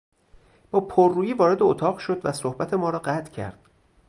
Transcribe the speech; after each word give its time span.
با 0.71 0.79
پررویی 0.81 1.33
وارد 1.33 1.63
اتاق 1.63 1.97
شد 1.97 2.21
و 2.25 2.31
صحبت 2.31 2.73
ما 2.73 2.89
را 2.89 2.99
قطع 2.99 3.31
کرد. 3.31 3.59